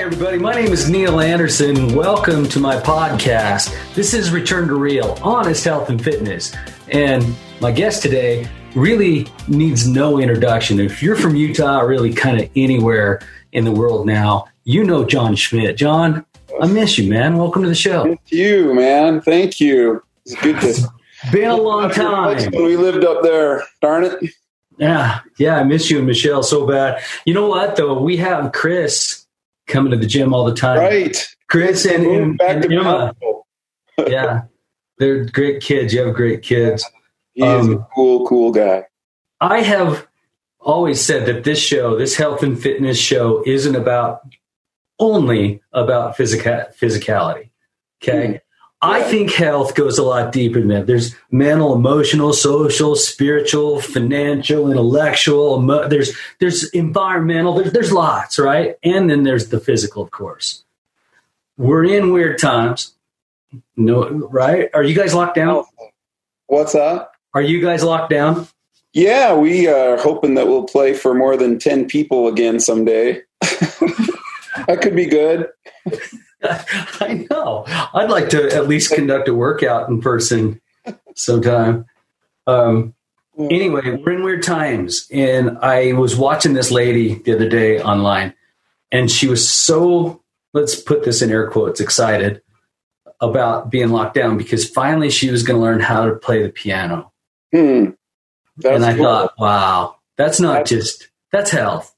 [0.00, 0.38] Hi, everybody.
[0.38, 1.94] My name is Neil Anderson.
[1.94, 3.76] Welcome to my podcast.
[3.94, 6.56] This is Return to Real, honest health and fitness.
[6.88, 10.80] And my guest today really needs no introduction.
[10.80, 13.20] If you're from Utah, really kind of anywhere
[13.52, 15.76] in the world now, you know Jon Schmidt.
[15.76, 16.24] Jon,
[16.58, 17.36] I miss you, man.
[17.36, 18.04] Welcome to the show.
[18.04, 19.20] Thank you, man.
[19.20, 20.02] Thank you.
[20.24, 20.90] It's good to.
[21.30, 22.50] Been a long time.
[22.52, 24.32] When we lived up there, darn it.
[24.78, 27.02] Yeah, yeah, I miss you and Michelle so bad.
[27.26, 28.00] You know what though?
[28.00, 29.19] We have Chris
[29.70, 30.78] coming to the gym all the time.
[30.78, 31.16] Right.
[31.48, 33.14] Chris and, and, back and Emma.
[34.06, 34.42] yeah,
[34.98, 35.92] they're great kids.
[35.92, 36.84] You have great kids.
[37.32, 38.84] He is a Um, cool, cool guy.
[39.40, 40.06] I have
[40.60, 44.20] always said that this show, this health and fitness show, isn't about
[44.98, 47.50] only about physica- physicality.
[48.02, 48.40] Okay.
[48.82, 50.86] I think health goes a lot deeper than that.
[50.86, 55.60] There's mental, emotional, social, spiritual, financial, intellectual.
[55.62, 57.54] Emo- there's there's environmental.
[57.54, 58.76] There's there's lots, right?
[58.82, 60.64] And then there's the physical, of course.
[61.58, 62.94] We're in weird times.
[63.76, 64.70] No, right?
[64.72, 65.64] Are you guys locked down?
[65.78, 65.88] Oh,
[66.46, 67.10] what's that?
[67.34, 68.48] Are you guys locked down?
[68.92, 73.22] Yeah, we are hoping that we'll play for more than 10 people again someday.
[73.40, 75.48] that could be good.
[77.00, 77.64] I know.
[77.66, 80.60] I'd like to at least conduct a workout in person
[81.14, 81.86] sometime.
[82.46, 82.94] Um,
[83.38, 88.34] anyway, we're in weird times, and I was watching this lady the other day online,
[88.90, 92.42] and she was so let's put this in air quotes excited
[93.20, 96.48] about being locked down because finally she was going to learn how to play the
[96.48, 97.12] piano.
[97.52, 97.90] Hmm.
[98.56, 99.04] That's and I cool.
[99.04, 101.94] thought, wow, that's not That's- just that's health.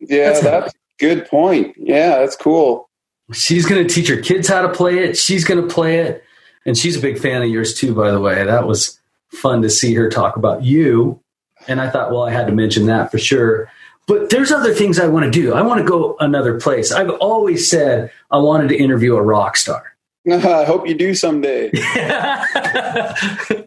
[0.00, 1.74] yeah, that's- that's a good point.
[1.78, 2.88] Yeah, that's cool.
[3.32, 5.16] She's going to teach her kids how to play it.
[5.16, 6.22] She's going to play it.
[6.64, 8.44] And she's a big fan of yours too, by the way.
[8.44, 11.20] That was fun to see her talk about you.
[11.68, 13.70] And I thought, well, I had to mention that for sure.
[14.06, 15.52] But there's other things I want to do.
[15.52, 16.92] I want to go another place.
[16.92, 19.96] I've always said I wanted to interview a rock star.
[20.30, 21.70] I hope you do someday.
[21.74, 23.64] I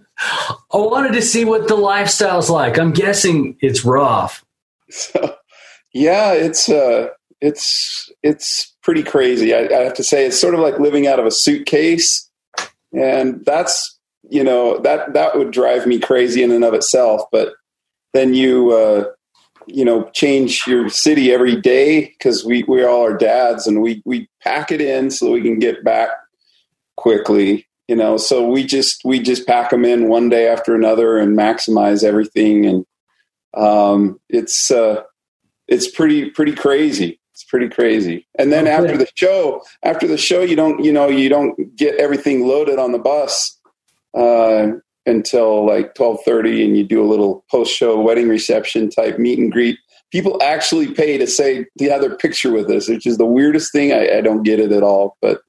[0.74, 2.78] wanted to see what the lifestyle's like.
[2.78, 4.46] I'm guessing it's rough.
[4.92, 5.36] So,
[5.94, 7.10] yeah, it's uh,
[7.42, 9.54] it's it's pretty crazy.
[9.54, 12.28] I, I have to say, it's sort of like living out of a suitcase,
[12.92, 14.00] and that's
[14.32, 17.22] you know that that would drive me crazy in and of itself.
[17.32, 17.54] But
[18.16, 19.06] then you uh,
[19.68, 24.02] you know change your city every day because we we all are dads, and we
[24.06, 26.10] we pack it in so we can get back
[26.98, 27.68] quickly.
[27.88, 31.38] You know, so we just we just pack them in one day after another and
[31.38, 32.86] maximize everything and
[33.54, 35.04] um, it's uh,
[35.68, 37.19] it's pretty pretty crazy.
[37.40, 38.28] It's pretty crazy.
[38.38, 38.76] And then Okay.
[38.76, 42.80] after the show, after the show, you don't you know you don't get everything loaded
[42.80, 43.58] on the bus
[44.14, 44.72] uh,
[45.06, 49.40] until like twelve thirty, and you do a little post show wedding reception type meet
[49.40, 49.80] and greet.
[50.12, 53.94] People actually pay to say the other picture with us, which is the weirdest thing.
[53.94, 55.40] I, I don't get it at all, but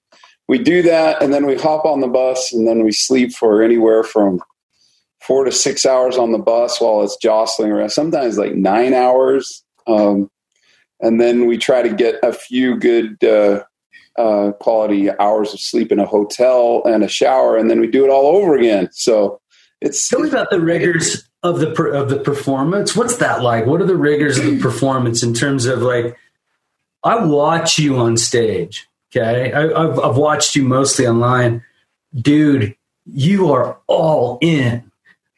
[0.47, 3.65] we do that, and then we hop on the bus, and then we sleep for
[3.65, 4.41] anywhere from
[5.21, 7.91] four to six hours on the bus while it's jostling around.
[7.91, 10.31] Sometimes like nine hours, um,
[11.01, 13.63] and then we try to get a few good uh,
[14.19, 18.05] uh, quality hours of sleep in a hotel and a shower, and then we do
[18.05, 18.89] it all over again.
[18.93, 19.41] So
[19.81, 22.95] it's Tell me about the rigors of the per, of the performance.
[22.95, 23.67] What's that like?
[23.67, 26.17] What are the rigors of the performance in terms of like?
[27.03, 28.87] I watch you on stage.
[29.11, 31.65] Okay, I, I've I've watched you mostly online,
[32.15, 32.77] dude.
[33.07, 34.91] You are all in.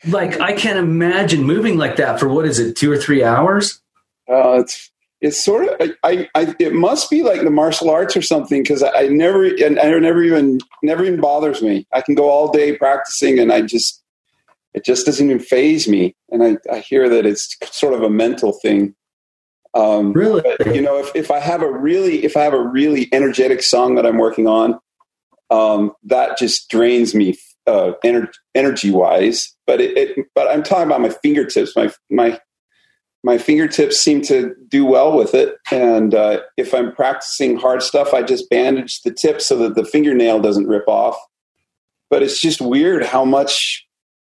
[0.09, 3.81] Like I can't imagine moving like that for what is it, two or three hours?
[4.29, 4.91] Uh, it's
[5.23, 8.83] it's sort of I, I it must be like the martial arts or something because
[8.83, 11.87] I, I never and I never even never even bothers me.
[11.93, 14.03] I can go all day practicing and I just
[14.75, 16.17] it just doesn't even faze me.
[16.31, 18.95] And I, I hear that it's sort of a mental thing.
[19.75, 20.43] Um, Really?
[20.43, 23.63] but, you know, if, if I have a really if I have a really energetic
[23.63, 24.79] song that I'm working on,
[25.51, 29.55] um, that just drains me uh, ener- energy wise.
[29.69, 31.77] But it, it but I'm talking about my fingertips.
[31.77, 32.41] My my
[33.25, 35.57] my fingertips seem to do well with it.
[35.71, 39.85] And uh, if I'm practicing hard stuff, I just bandage the tip so that the
[39.85, 41.17] fingernail doesn't rip off.
[42.11, 43.87] But it's just weird how much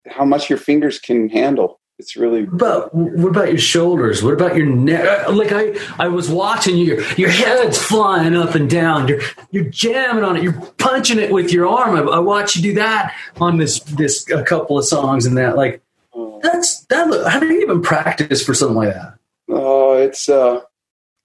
[0.08, 1.80] how much your fingers can handle.
[2.00, 4.24] It's really But what about your shoulders?
[4.24, 5.28] What about your neck?
[5.28, 6.86] Uh, Like I, I was watching you.
[6.96, 9.08] Your, your head's flying up and down.
[9.08, 9.22] You're,
[9.52, 10.42] you're jamming on it.
[10.42, 11.96] You're punching it with your arm.
[11.96, 15.56] I, I watched you do that on this, this a couple of songs and that.
[15.56, 15.84] Like
[16.42, 17.28] that's that.
[17.28, 19.16] How do you even practice for something like that?
[19.50, 20.62] Oh, it's uh,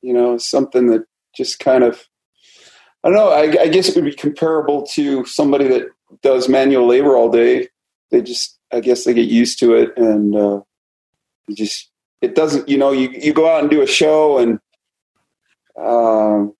[0.02, 1.04] you know, something that
[1.34, 2.06] just kind of,
[3.04, 3.30] I don't know.
[3.30, 5.88] I, I guess it would be comparable to somebody that
[6.22, 7.68] does manual labor all day.
[8.10, 10.60] They just, I guess, they get used to it, and uh,
[11.54, 11.90] just,
[12.20, 12.68] it doesn't.
[12.68, 14.58] You know, you you go out and do a show, and
[15.78, 16.55] um,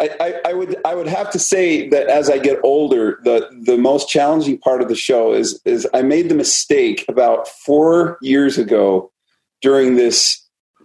[0.00, 3.48] I, I, I, would I would have to say that as I get older, the
[3.66, 8.16] the most challenging part of the show is is I made the mistake about four
[8.22, 9.12] years ago
[9.60, 10.42] during this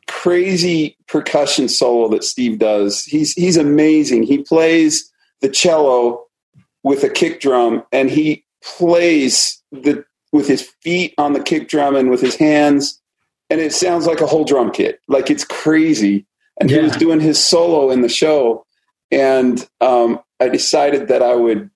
[0.08, 3.04] crazy percussion solo that Steve does.
[3.06, 4.24] He's he's amazing.
[4.24, 5.10] He plays
[5.42, 6.26] the cello
[6.84, 10.04] with a kick drum, and he plays the
[10.34, 13.02] with his feet on the kick drum and with his hands,
[13.50, 15.00] and it sounds like a whole drum kit.
[15.08, 16.26] Like it's crazy.
[16.60, 16.78] And yeah.
[16.78, 18.65] he was doing his solo in the show,
[19.16, 21.72] and um, I decided that I would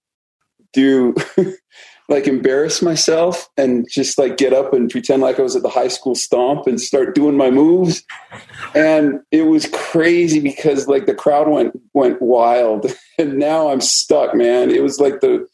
[0.74, 1.16] do
[2.10, 5.70] like embarrass myself and just like get up and pretend like I was at the
[5.70, 8.04] high school stomp and start doing my moves.
[8.76, 12.94] And it was crazy because like the crowd went went wild.
[13.18, 14.72] And now I'm stuck, man.
[14.72, 15.46] It was like the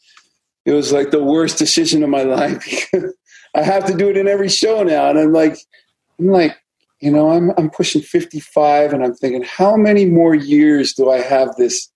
[0.64, 2.88] it was like the worst decision of my life
[3.56, 5.10] I have to do it in every show now.
[5.10, 5.58] And I'm like
[6.20, 6.56] I'm like,
[7.00, 11.18] you know, I'm I'm pushing 55 and I'm thinking, how many more years do I
[11.18, 11.90] have this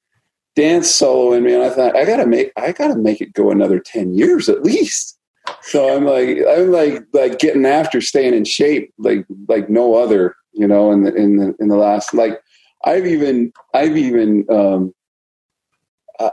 [0.56, 3.50] dance solo in me, and I thought I gotta make I gotta make it go
[3.50, 5.18] another ten years at least.
[5.62, 10.36] So I'm like I'm like like getting after staying in shape like like no other,
[10.52, 10.92] you know.
[10.92, 12.40] In the in the in the last like
[12.84, 14.94] I've even I've even um,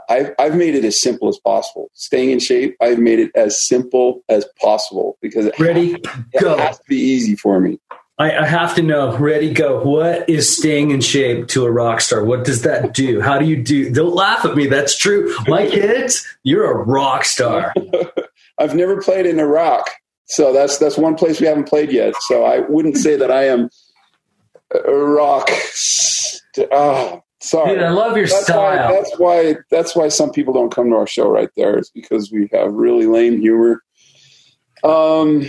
[0.08, 1.90] I've I've made it as simple as possible.
[1.94, 6.00] Staying in shape, I've made it as simple as possible because it ready has.
[6.32, 7.78] It has to be easy for me.
[8.18, 9.16] I, I, have to know.
[9.16, 9.82] Ready, go.
[9.84, 12.24] What is staying in shape to a rock star?
[12.24, 13.20] What does that do?
[13.20, 13.92] How do you do?
[13.92, 14.66] Don't laugh at me.
[14.66, 15.32] That's true.
[15.46, 17.72] My kids, you're a rock star.
[18.58, 19.88] I've never played in Iraq,
[20.24, 22.14] so that's that's one place we haven't played yet.
[22.22, 23.70] So I wouldn't say that I am
[24.72, 25.48] a rock.
[26.72, 27.74] Oh, sorry.
[27.74, 28.88] Dude, I love your that's style.
[28.88, 31.78] Why, that's why that's why some people don't come to our show right there.
[31.78, 33.84] Is because we have really lame humor.
[34.82, 35.48] Um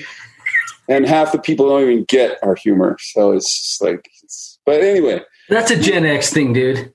[0.89, 2.97] and half the people don't even get our humor.
[2.99, 6.93] So it's just like, it's, but anyway, that's a Gen X thing, dude.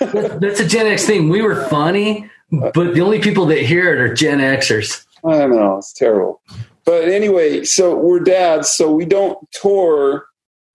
[0.00, 1.28] that's a Gen X thing.
[1.28, 5.04] We were funny, but the only people that hear it are Gen Xers.
[5.24, 6.40] I don't know it's terrible,
[6.84, 10.26] but anyway, so we're dads, so we don't tour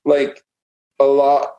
[0.06, 0.44] like
[1.00, 1.56] a lot.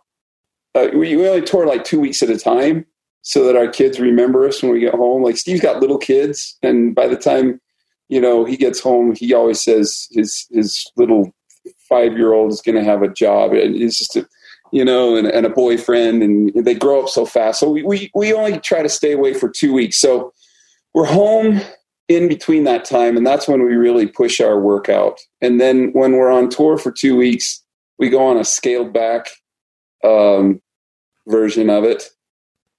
[0.74, 2.86] Uh, we, we only tour like two weeks at a time,
[3.22, 5.22] so that our kids remember us when we get home.
[5.22, 7.60] Like Steve's got little kids, and by the time
[8.08, 11.34] you know, he gets home, he always says his his little
[11.88, 14.26] five year old is going to have a job, and it's just a,
[14.72, 17.60] you know, and, and a boyfriend, and they grow up so fast.
[17.60, 19.98] So we, we we only try to stay away for two weeks.
[19.98, 20.32] So
[20.94, 21.60] we're home
[22.08, 25.20] in between that time, and that's when we really push our workout.
[25.40, 27.62] And then when we're on tour for two weeks,
[27.98, 29.28] we go on a scaled back
[30.04, 30.60] um,
[31.26, 32.08] version of it.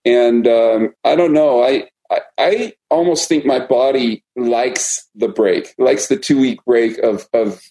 [0.05, 5.73] And um, I don't know, I I, I almost think my body likes the break,
[5.77, 7.61] likes the two week break of of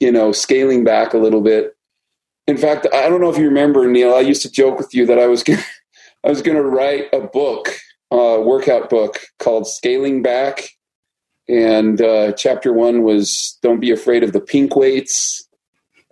[0.00, 1.76] you know scaling back a little bit.
[2.46, 4.14] In fact, I don't know if you remember, Neil.
[4.14, 5.62] I used to joke with you that I was gonna,
[6.24, 7.76] I was going to write a book,
[8.10, 10.70] a workout book called Scaling Back,
[11.48, 15.46] and uh, chapter one was "Don't be afraid of the pink weights,"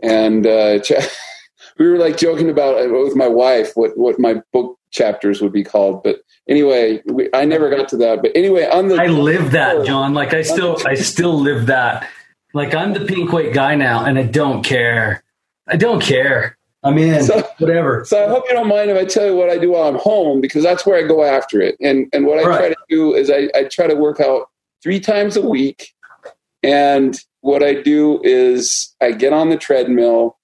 [0.03, 1.09] and uh, cha-
[1.79, 5.63] we were like joking about with my wife what what my book chapters would be
[5.63, 8.23] called, but anyway, we, I never got to that.
[8.23, 10.15] But anyway, on the I live that, Jon.
[10.15, 12.09] Like I still I still live that.
[12.55, 15.23] Like I'm the pink weight guy now, and I don't care.
[15.69, 16.57] I don't care.
[16.83, 18.05] I'm in so, whatever.
[18.05, 19.99] So I hope you don't mind if I tell you what I do while I'm
[19.99, 21.77] home because that's where I go after it.
[21.81, 22.59] And and what I right.
[22.59, 24.49] try to do is I, I try to work out
[24.83, 25.93] three times a week.
[26.63, 30.39] And what I do is I get on the treadmill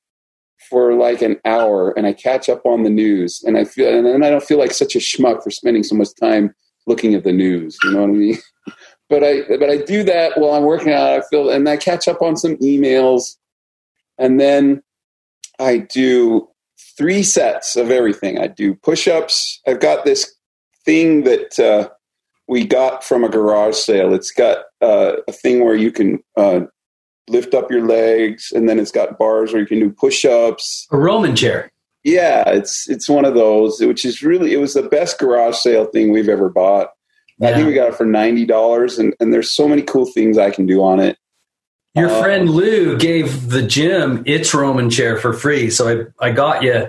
[0.73, 4.25] for like an hour and I catch up on the news and I feel and
[4.25, 6.55] I don't feel like such a schmuck for spending so much time
[6.87, 7.77] looking at the news.
[7.85, 8.39] You know what I mean?
[9.11, 11.13] but I but I do that while I'm working out.
[11.13, 13.37] I feel and I catch up on some emails,
[14.17, 14.83] and then
[15.59, 16.49] I do
[16.97, 18.39] three sets of everything.
[18.39, 19.61] I do push-ups.
[19.67, 20.35] I've got this
[20.87, 21.91] thing that uh,
[22.49, 24.15] we got from a garage sale.
[24.15, 26.63] It's got uh, a thing where you can uh,
[27.29, 30.89] lift up your legs, and then it's got bars where you can do push-ups.
[30.91, 31.71] A Roman chair.
[32.05, 35.87] Yeah, it's it's one of those, which is really it was the best garage sale
[35.87, 36.91] thing we've ever bought.
[37.39, 37.51] Yeah.
[37.51, 40.37] I think we got it for ninety dollars, and and there's so many cool things
[40.37, 41.17] I can do on it.
[41.95, 46.33] Your uh, friend Lou gave the gym its Roman chair for free, so I I
[46.33, 46.89] got you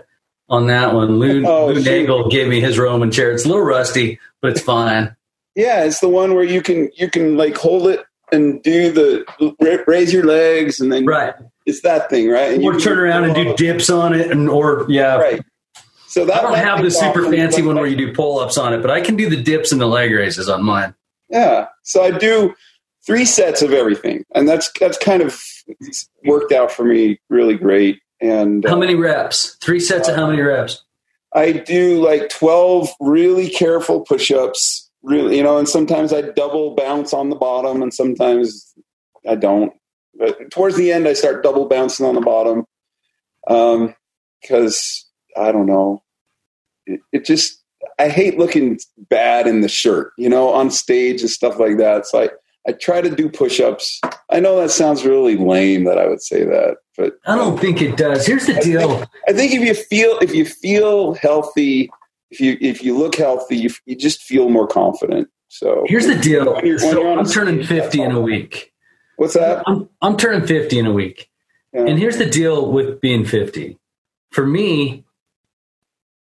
[0.50, 1.20] on that one.
[1.20, 3.32] Lou, oh, Lou Nagel gave me his Roman chair.
[3.32, 5.16] It's a little rusty, but it's fine.
[5.56, 9.84] Yeah, it's the one where you can you can like hold it and do the
[9.88, 11.34] raise your legs and then right.
[11.66, 12.54] It's that thing, right?
[12.54, 15.42] And or turn around and do dips on it, and or yeah, right.
[16.08, 18.74] So that I don't have the super fancy one where you do pull ups on
[18.74, 20.94] it, but I can do the dips and the leg raises on mine.
[21.30, 22.54] Yeah, so I do
[23.06, 25.42] three sets of everything, and that's that's kind of
[26.26, 28.02] worked out for me really great.
[28.20, 29.56] And how uh, many reps?
[29.62, 30.84] Three sets uh, of how many reps?
[31.34, 36.76] I do like 12 really careful push ups, really, you know, and sometimes I double
[36.76, 38.74] bounce on the bottom and sometimes
[39.28, 39.74] I don't.
[40.18, 42.66] But towards the end, I start double bouncing on the bottom
[43.48, 43.96] Um
[44.42, 45.06] because
[45.38, 46.04] um, I don't know.
[46.86, 47.64] It, it, just,
[47.98, 48.80] I hate looking
[49.10, 52.06] bad in the shirt, you know, on stage and stuff like that.
[52.06, 52.30] So I,
[52.68, 54.00] I try to do push ups.
[54.30, 57.82] I know that sounds really lame that I would say that, but I don't think
[57.82, 58.26] it does.
[58.26, 58.98] Here's the deal.
[58.98, 61.90] Think, I think if you feel if you feel healthy,
[62.34, 65.30] if you if you look healthy, you, you just feel more confident.
[65.50, 66.56] So here's the deal.
[66.56, 68.74] When you're, when so I'm turning 50 in a week.
[69.18, 69.64] What's that?
[69.68, 71.30] I'm, I'm turning 50 in a week.
[71.72, 71.86] Yeah.
[71.86, 73.78] And here's the deal with being 50.
[74.32, 75.06] For me,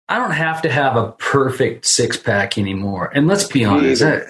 [0.09, 3.13] I don't have to have a perfect six pack anymore.
[3.15, 4.23] And let's be honest, I,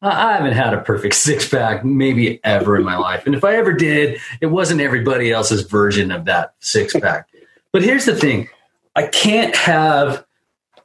[0.00, 3.26] I haven't had a perfect six pack maybe ever in my life.
[3.26, 7.28] And if I ever did, it wasn't everybody else's version of that six pack.
[7.72, 8.48] but here's the thing
[8.96, 10.24] I can't have.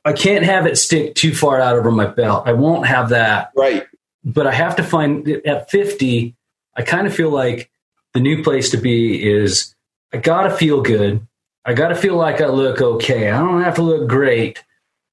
[0.06, 2.44] I can't have it stick too far out over my belt.
[2.48, 3.52] I won't have that.
[3.56, 3.86] Right.
[4.24, 6.36] But I have to find at 50,
[6.76, 7.70] I kind of feel like
[8.14, 9.76] the new place to be is
[10.14, 11.26] I got to feel good.
[11.66, 13.30] I got to feel like I look okay.
[13.30, 14.64] I don't have to look great,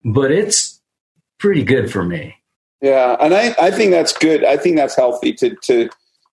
[0.04, 0.80] but it's
[1.38, 2.36] pretty good for me.
[2.80, 4.44] Yeah, and I, I think that's good.
[4.44, 5.90] I think that's healthy to to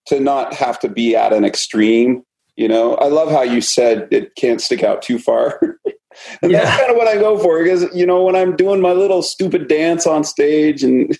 [0.07, 2.23] to not have to be at an extreme.
[2.55, 5.77] You know, I love how you said it can't stick out too far.
[6.41, 6.63] and yeah.
[6.63, 9.21] that's kind of what I go for because you know when I'm doing my little
[9.21, 11.17] stupid dance on stage and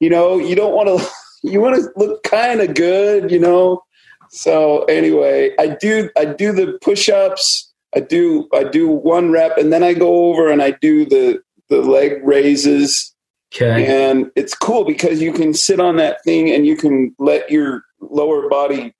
[0.00, 1.08] you know you don't want to
[1.42, 3.82] you want to look kind of good, you know.
[4.30, 7.72] So anyway, I do I do the push-ups.
[7.94, 11.40] I do I do one rep and then I go over and I do the
[11.68, 13.14] the leg raises
[13.54, 13.86] Okay.
[13.86, 17.84] And it's cool because you can sit on that thing and you can let your
[18.00, 18.94] lower body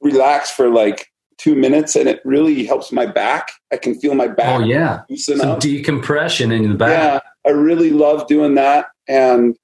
[0.00, 1.06] relax for like
[1.40, 3.48] two minutes and it really helps my back.
[3.72, 4.60] I can feel my back.
[4.60, 5.02] Oh yeah.
[5.16, 5.60] Some up.
[5.60, 6.90] decompression in the back.
[6.90, 7.20] Yeah.
[7.50, 8.88] I really love doing that.
[9.08, 9.56] And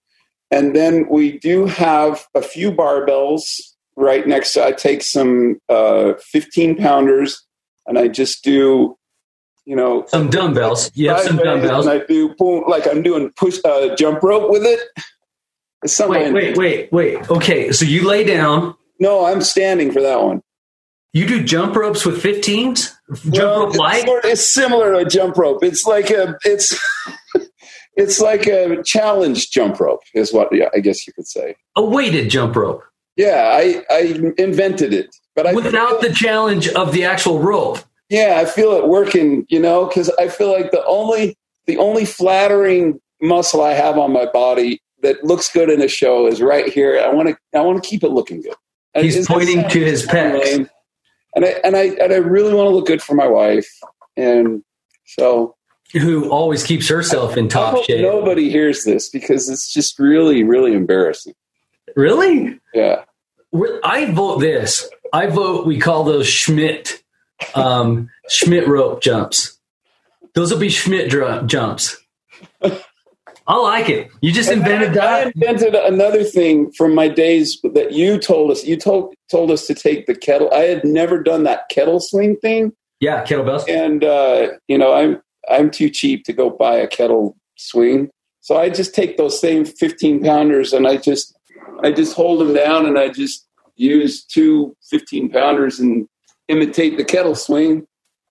[0.51, 3.61] and then we do have a few barbells
[3.97, 7.45] right next to I take some uh, 15 pounders
[7.87, 8.97] and I just do
[9.67, 10.93] you know, some dumbbells.
[10.95, 11.87] Yeah, some dumbbells.
[11.87, 14.81] And I do boom, like I'm doing push uh, jump rope with it.
[15.83, 17.31] It's wait, wait, wait, wait.
[17.31, 18.77] Okay, so you lay down.
[19.01, 20.41] No, I'm standing for that one.
[21.17, 22.95] You do jump ropes with 15s?
[23.25, 24.05] Jump well, rope light?
[24.07, 25.63] It's, it's similar to a jump rope.
[25.63, 26.79] It's like a it's
[27.97, 31.57] it's like a challenge jump rope is what yeah, I guess you could say.
[31.75, 32.83] A weighted jump rope.
[33.17, 38.39] Yeah, I I invented it, but I without the challenge of the actual rope yeah,
[38.41, 43.01] I feel it working, you know, because I feel like the only the only flattering
[43.21, 47.01] muscle I have on my body that looks good in a show is right here.
[47.01, 48.55] I want to I want to keep it looking good.
[48.95, 50.69] He's pointing to his pecs.
[51.37, 53.69] And I and I and I really want to look good for my wife.
[54.17, 54.65] And
[55.05, 55.55] so
[55.93, 58.01] who always keeps herself in top shape.
[58.01, 61.35] Nobody hears this because it's just really, really embarrassing.
[61.95, 62.59] Really?
[62.75, 63.05] Yeah.
[63.85, 64.89] I vote this.
[65.13, 67.03] I vote we call those Schmidt
[67.55, 69.59] um, Schmidt rope jumps.
[70.35, 71.97] Those will be Schmidt dr- jumps.
[73.49, 74.11] I like it.
[74.21, 75.27] You just invented that.
[75.27, 78.65] I invented another thing from my days that you told us.
[78.65, 80.53] You told told us to take the kettle.
[80.53, 82.73] I had never done that kettle swing thing.
[83.01, 83.69] Yeah, kettlebells.
[83.69, 88.11] And uh, you know, I'm I'm too cheap to go buy a kettle swing,
[88.41, 91.37] so I just take those same 15 pounders and I just
[91.83, 96.09] I just hold them down and I just use two 15 pounders and
[96.49, 97.87] imitate the kettle swing.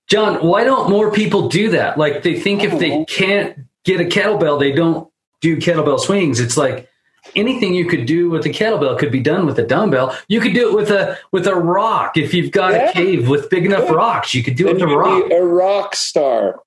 [0.07, 1.97] Jon, why don't more people do that?
[1.97, 3.05] Like they think if they know.
[3.05, 5.09] can't get a kettlebell, they don't
[5.41, 6.39] do kettlebell swings.
[6.39, 6.89] It's like
[7.35, 10.15] anything you could do with a kettlebell could be done with a dumbbell.
[10.27, 12.17] You could do it with a with a rock.
[12.17, 12.89] If you've got yeah.
[12.89, 13.93] a cave with big enough yeah.
[13.93, 15.31] rocks, you could do then it with a rock.
[15.31, 16.59] a rock star.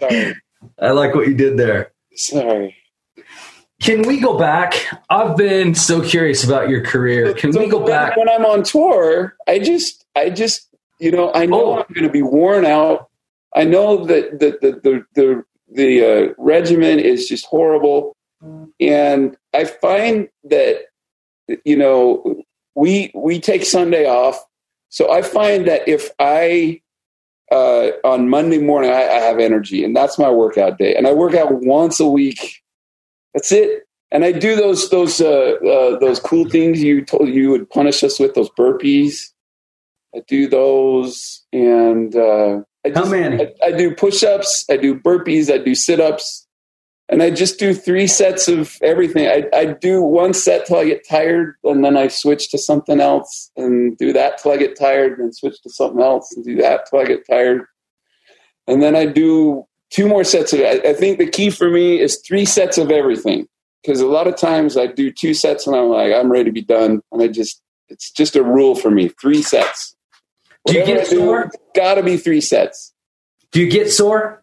[0.00, 0.34] Sorry.
[0.78, 1.92] I like what you did there.
[2.14, 2.76] Sorry.
[3.80, 4.74] Can we go back?
[5.10, 7.34] I've been so curious about your career.
[7.34, 8.16] Can so we go when, back?
[8.16, 10.68] When I'm on tour, I just, I just,
[11.00, 11.78] you know, I know oh.
[11.78, 13.08] I'm going to be worn out.
[13.54, 18.16] I know that the the the the, the uh, regimen is just horrible,
[18.80, 20.82] and I find that
[21.64, 22.42] you know
[22.74, 24.42] we we take Sunday off.
[24.88, 26.80] So I find that if I
[27.50, 31.12] uh, on Monday morning I, I have energy, and that's my workout day, and I
[31.12, 32.62] work out once a week
[33.34, 33.84] that's it.
[34.10, 38.04] And I do those those uh, uh, those cool things you told you would punish
[38.04, 39.30] us with those burpees.
[40.14, 43.42] I do those, and uh, I just, how many?
[43.42, 44.66] I, I do push-ups.
[44.70, 45.52] I do burpees.
[45.52, 46.46] I do sit-ups,
[47.08, 49.28] and I just do three sets of everything.
[49.28, 53.00] I, I do one set till I get tired, and then I switch to something
[53.00, 56.56] else, and do that till I get tired, and switch to something else, and do
[56.56, 57.62] that till I get tired.
[58.66, 60.60] and then I do two more sets of.
[60.60, 63.46] I, I think the key for me is three sets of everything
[63.82, 66.52] because a lot of times I do two sets and I'm like I'm ready to
[66.52, 69.96] be done, and I just it's just a rule for me: three sets.
[70.66, 71.50] Do you get sore?
[71.74, 72.92] Got to be three sets.
[73.50, 74.42] Do you get sore?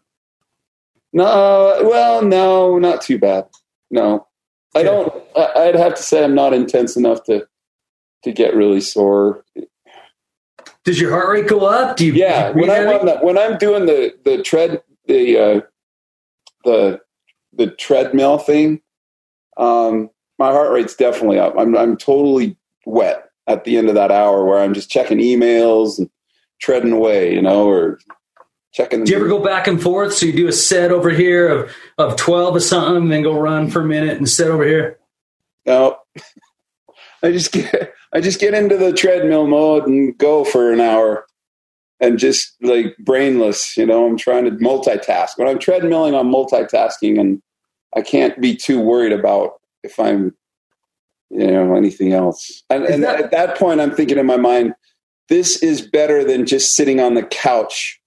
[1.13, 3.47] No, well, no, not too bad.
[3.89, 4.27] No,
[4.75, 5.11] I don't.
[5.35, 7.47] I, I'd have to say I'm not intense enough to
[8.23, 9.43] to get really sore.
[10.83, 11.97] Does your heart rate go up?
[11.97, 12.13] Do you?
[12.13, 15.61] Yeah, when I'm on the, when I'm doing the the tread the uh,
[16.65, 16.99] the
[17.53, 18.81] the treadmill thing,
[19.57, 21.55] um, my heart rate's definitely up.
[21.57, 25.97] I'm I'm totally wet at the end of that hour where I'm just checking emails
[25.97, 26.09] and
[26.61, 27.99] treading away, you know, or
[28.71, 29.03] checking.
[29.03, 30.13] Do you ever go back and forth?
[30.13, 33.37] So you do a set over here of, of 12 or something, and then go
[33.37, 34.99] run for a minute and set over here?
[35.65, 35.97] No,
[37.23, 41.25] I just get I just get into the treadmill mode and go for an hour,
[41.99, 43.75] and just like brainless.
[43.75, 45.37] You know, I'm trying to multitask.
[45.37, 47.41] When I'm treadmilling, I'm multitasking, and
[47.95, 50.35] I can't be too worried about if I'm,
[51.29, 52.63] you know, anything else.
[52.69, 54.73] And, and that- at that point, I'm thinking in my mind,
[55.27, 58.01] this is better than just sitting on the couch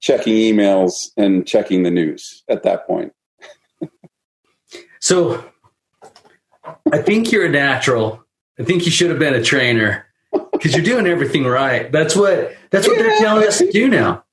[0.00, 2.42] checking emails and checking the news.
[2.48, 3.12] At that point,
[5.00, 5.44] So
[6.92, 8.24] I think you're a natural.
[8.58, 10.06] I think you should have been a trainer
[10.52, 11.90] because you're doing everything right.
[11.92, 14.24] That's what that's what they're telling us to do now.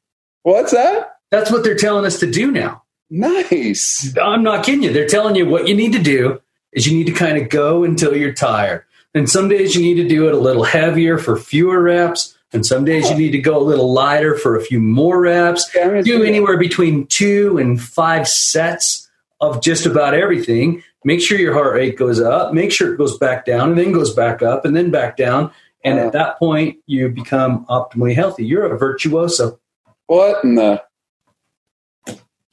[0.43, 1.17] what's that?
[1.31, 2.83] That's what they're telling us to do now.
[3.09, 4.15] Nice.
[4.21, 4.93] I'm not kidding you.
[4.93, 6.41] They're telling you what you need to do
[6.73, 8.85] is you need to kind of go until you're tired.
[9.13, 12.37] And some days you need to do it a little heavier for fewer reps.
[12.53, 15.69] And some days you need to go a little lighter for a few more reps.
[16.05, 19.09] Do anywhere between two and five sets
[19.39, 20.83] of just about everything.
[21.03, 22.53] Make sure your heart rate goes up.
[22.53, 25.51] Make sure it goes back down and then goes back up and then back down.
[25.83, 28.45] And at that point, you become optimally healthy.
[28.45, 29.59] You're a virtuoso.
[30.07, 30.83] What in the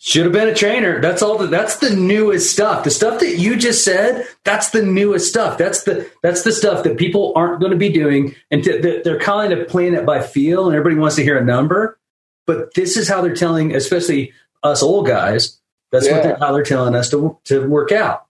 [0.01, 1.01] Should have been a trainer.
[1.01, 1.39] That's all.
[1.39, 2.85] The, that's the newest stuff.
[2.85, 4.29] The stuff that you just said.
[4.45, 5.59] That's the newest stuff.
[5.59, 9.03] That's the that's the stuff that people aren't going to be doing, and t- they're
[9.03, 11.99] they're kind of playing it by feel, and everybody wants to hear a number.
[12.47, 14.33] But this is how they're telling, especially
[14.63, 15.59] us old guys.
[15.91, 18.27] That's what they're, how they're telling us to to work out.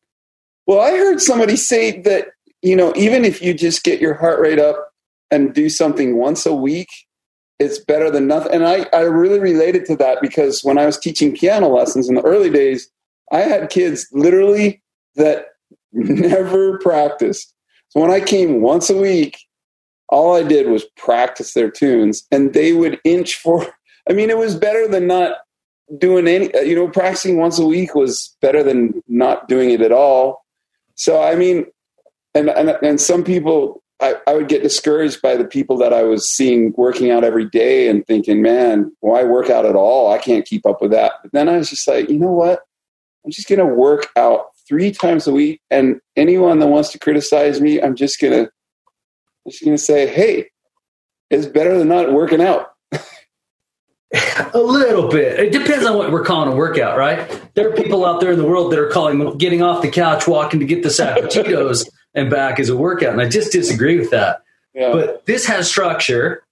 [0.66, 2.28] Well, I heard somebody say that,
[2.62, 4.92] you know, even if you just get your heart rate up
[5.30, 6.88] and do something once a week,
[7.58, 8.52] it's better than nothing.
[8.52, 12.14] And I, I really related to that because when I was teaching piano lessons in
[12.14, 12.90] the early days,
[13.32, 14.82] I had kids literally
[15.16, 15.46] that
[15.92, 17.52] never practiced.
[17.88, 19.38] So when I came once a week,
[20.08, 23.66] all I did was practice their tunes and they would inch for,
[24.08, 25.38] I mean, it was better than not
[25.98, 29.92] doing any, you know, practicing once a week was better than not doing it at
[29.92, 30.44] all.
[30.94, 31.66] So I mean,
[32.34, 36.04] and and, and some people, I, I would get discouraged by the people that I
[36.04, 40.12] was seeing working out every day and thinking, man, why work out at all?
[40.12, 41.14] I can't keep up with that.
[41.22, 42.60] But then I was just like, you know what?
[43.24, 46.98] I'm just going to work out three times a week, and anyone that wants to
[46.98, 50.50] criticize me, I'm just gonna, I'm just gonna say, hey,
[51.30, 52.72] it's better than not working out.
[54.54, 55.38] A little bit.
[55.38, 57.28] It depends on what we're calling a workout, right?
[57.54, 60.26] There are people out there in the world that are calling getting off the couch,
[60.26, 61.28] walking to get the sack of
[62.14, 64.42] and back as a workout, and I just disagree with that.
[64.74, 64.92] Yeah.
[64.92, 66.44] but this has structure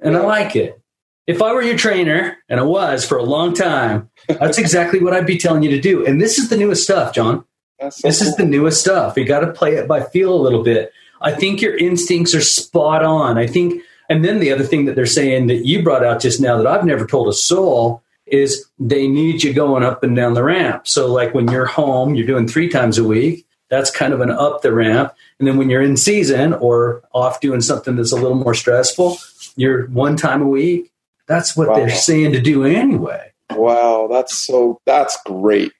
[0.00, 0.80] and I like it.
[1.26, 5.12] If I were your trainer, and I was for a long time, that's exactly what
[5.12, 6.06] I'd be telling you to do.
[6.06, 7.44] And this is the newest stuff, Jon.
[7.80, 9.16] So This is the newest stuff.
[9.16, 10.92] You got to play it by feel a little bit.
[11.20, 13.38] I think your instincts are spot on.
[13.38, 16.40] I think, and then the other thing that they're saying that you brought out just
[16.40, 20.34] now that I've never told a soul is they need you going up and down
[20.34, 20.86] the ramp.
[20.86, 23.45] So, like when you're home, you're doing three times a week.
[23.68, 25.12] That's kind of an up the ramp.
[25.38, 29.18] And then when you're in season or off doing something that's a little more stressful,
[29.56, 30.92] you're one time a week.
[31.26, 31.76] That's what Wow.
[31.76, 33.32] they're saying to do anyway.
[33.52, 34.08] wow.
[34.10, 34.80] That's so.
[34.86, 35.72] That's great.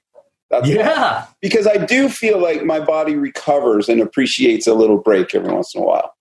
[0.49, 1.25] That's Yeah.
[1.41, 5.73] because I do feel like my body recovers and appreciates a little break every once
[5.75, 6.13] in a while.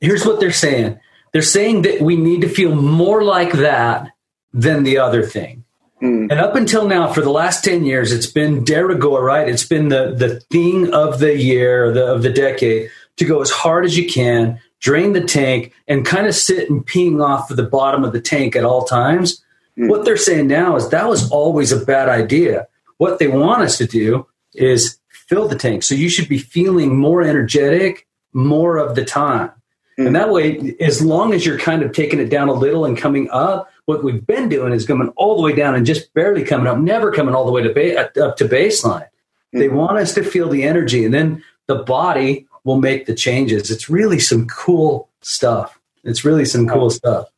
[0.00, 0.98] here's what they're saying
[1.32, 4.08] they're saying that we need to feel more like that
[4.52, 5.64] than the other thing
[6.02, 6.32] Mm.
[6.32, 9.64] and up until now for the last 10 years it's been de rigueur right it's
[9.64, 13.84] been the, the thing of the year the, of the decade to go as hard
[13.84, 17.62] as you can drain the tank and kind of sit and ping off of the
[17.62, 19.42] bottom of the tank at all times
[19.78, 19.88] Mm.
[19.88, 22.66] what they're saying now is that was always a bad idea
[22.98, 26.94] what they want us to do is fill the tank so you should be feeling
[26.94, 29.50] more energetic more of the time
[29.98, 30.06] Mm.
[30.08, 32.96] and that way, as long as you're kind of taking it down a little and
[32.96, 36.44] coming up, what we've been doing is coming all the way down and just barely
[36.44, 39.08] coming up, never coming all the way to ba- up to baseline.
[39.52, 39.72] They Mhm.
[39.72, 43.70] want us to feel the energy, and then the body will make the changes.
[43.70, 45.78] It's really some cool stuff.
[46.04, 47.28] It's really some cool stuff.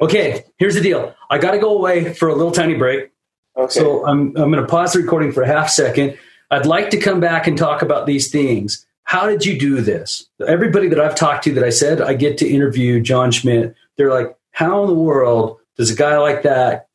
[0.00, 1.14] Okay, here's the deal.
[1.30, 3.10] I got to go away for a little tiny break.
[3.56, 3.68] Okay.
[3.80, 6.18] So I'm, I'm going to pause the recording for a half second.
[6.50, 8.84] I'd like to come back and talk about these things.
[9.04, 10.26] How did you do this?
[10.46, 14.10] Everybody that I've talked to that I said I get to interview Jon Schmidt, they're
[14.10, 16.88] like, how in the world does a guy like that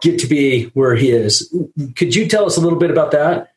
[0.00, 1.54] get to be where he is?
[1.96, 3.48] Could you tell us a little bit about that?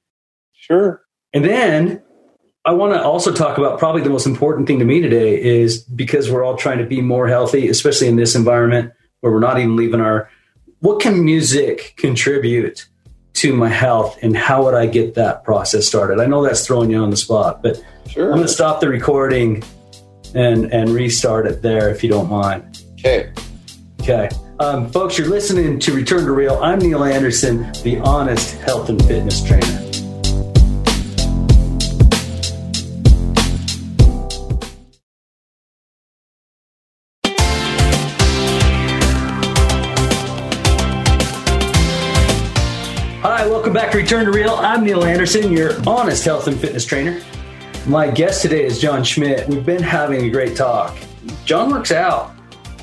[0.53, 1.01] sure.
[1.33, 2.01] And then
[2.65, 5.83] I want to also talk about probably the most important thing to me today is
[5.83, 9.59] because we're all trying to be more healthy, especially in this environment where we're not
[9.59, 10.29] even leaving our.
[10.79, 12.87] What can music contribute
[13.33, 16.19] to my health, and how would I get that process started?
[16.19, 18.31] I know that's throwing you on the spot, but Sure.
[18.31, 19.63] I'm going to stop the recording
[20.33, 22.81] and and restart it there if you don't mind.
[22.99, 23.31] Okay.
[24.01, 24.29] Okay.
[24.57, 26.57] Um, folks, you're listening to Return to Real.
[26.63, 29.65] I'm Neil Anderson, the honest health and fitness trainer.
[43.21, 44.51] Hi, welcome back to Return to Real.
[44.51, 47.21] I'm Neil Anderson, your honest health and fitness trainer.
[47.87, 49.49] My guest today is Jon Schmidt.
[49.49, 50.97] We've been having a great talk.
[51.43, 52.34] Jon works out,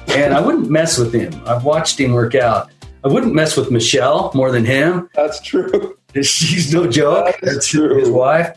[0.08, 1.32] and I wouldn't mess with him.
[1.46, 2.70] I've watched him work out.
[3.04, 5.08] I wouldn't mess with Michelle more than him.
[5.14, 5.96] That's true.
[6.22, 7.26] She's no joke.
[7.40, 7.98] That That's true.
[7.98, 8.56] his wife.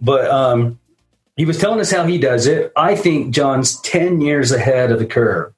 [0.00, 0.78] But um,
[1.36, 2.72] he was telling us how he does it.
[2.76, 5.52] I think Jon's 10 years ahead of the curve.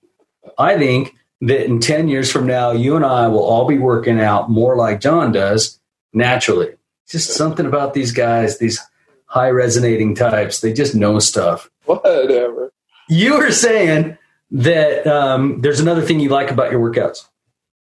[0.59, 4.21] I think that in 10 years from now, you and I will all be working
[4.21, 5.79] out more like Jon does
[6.13, 6.75] naturally.
[7.09, 8.81] Just something about these guys, these
[9.27, 10.61] high resonating types.
[10.61, 11.71] They just know stuff.
[11.87, 12.73] Whatever.
[13.09, 14.19] You were saying
[14.51, 17.27] that um, there's another thing you like about your workouts.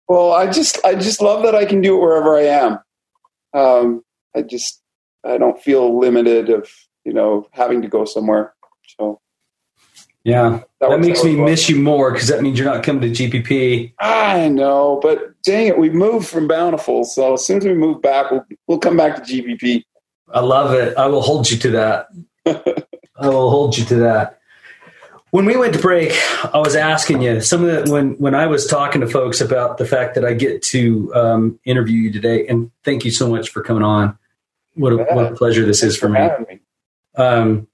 [0.07, 2.79] Well, I just I just love that I can do it wherever I am.
[3.53, 4.03] Um,
[4.35, 4.81] I just
[5.25, 6.69] I don't feel limited of
[7.05, 8.53] you know having to go somewhere.
[8.97, 9.19] So
[10.23, 10.61] Yeah.
[10.79, 11.45] That, works makes me well.
[11.45, 13.93] miss you more because that means you're not coming to GPP.
[13.99, 18.01] I know, but dang it, we moved from Bountiful, so as soon as we move
[18.01, 19.83] back, we'll we'll come back to GPP.
[20.33, 20.97] I love it.
[20.97, 22.07] I will hold you to that.
[22.45, 24.36] I will hold you to that.
[25.31, 26.13] When we went to break,
[26.53, 29.77] I was asking you some of the when when I was talking to folks about
[29.77, 33.49] the fact that I get to um, interview you today, and thank you so much
[33.49, 34.17] for coming on.
[34.75, 36.29] What a, what a pleasure this is for me.
[36.49, 36.59] me.
[37.15, 37.67] Um,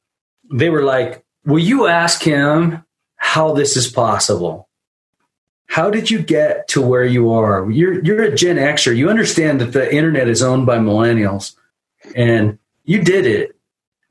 [0.51, 2.83] they were like, "Will you ask him
[3.17, 4.67] how this is possible?
[5.67, 7.69] How did you get to where you are?
[7.69, 8.95] You're you're a Gen Xer.
[8.95, 11.55] You understand that the internet is owned by millennials,
[12.15, 13.55] and you did it.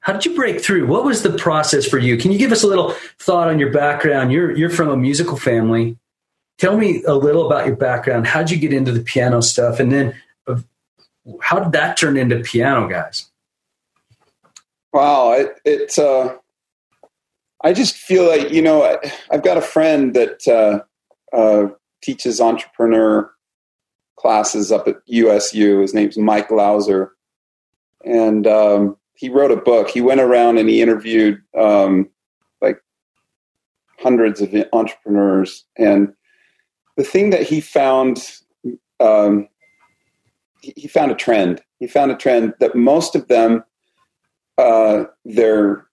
[0.02, 0.88] How did you break through?
[0.88, 2.16] What was the process for you?
[2.16, 4.32] Can you give us a little thought on your background?
[4.32, 5.96] You're you're from a musical family.
[6.58, 8.26] Tell me a little about your background.
[8.26, 10.14] How'd you get into the piano stuff, and then
[10.48, 10.60] uh,
[11.40, 13.30] how did that turn into piano guys?
[14.92, 15.98] Wow, it, it's.
[15.98, 16.36] Uh,
[17.62, 18.98] I just feel like you know I,
[19.30, 21.68] I've got a friend that uh, uh,
[22.02, 23.32] teaches entrepreneur
[24.16, 25.78] classes up at USU.
[25.78, 27.12] His name's Mike Glauser,
[28.04, 29.88] and um, he wrote a book.
[29.88, 32.10] He went around and he interviewed um,
[32.60, 32.82] like
[34.00, 36.12] hundreds of entrepreneurs, and
[36.96, 38.28] the thing that he found.
[38.98, 39.48] Um,
[40.60, 41.60] he found a trend.
[41.80, 43.64] He found a trend that most of them
[44.58, 45.86] uh, their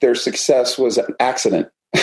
[0.00, 1.68] their success was an accident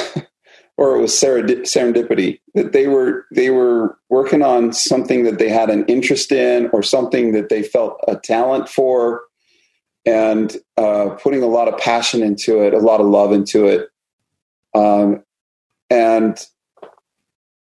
[0.78, 5.70] or it was serendipity that they were they were working on something that they had
[5.70, 9.22] an interest in or something that they felt a talent for
[10.06, 13.90] and uh, putting a lot of passion into it a lot of love into it.
[14.76, 15.24] Um,
[15.90, 16.38] and